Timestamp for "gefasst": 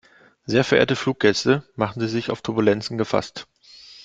2.97-3.45